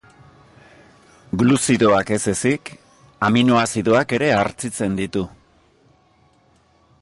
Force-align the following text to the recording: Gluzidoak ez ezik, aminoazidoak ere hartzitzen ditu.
Gluzidoak 1.41 2.09
ez 2.17 2.23
ezik, 2.33 2.71
aminoazidoak 3.29 4.17
ere 4.19 4.31
hartzitzen 4.39 4.97
ditu. 5.03 5.27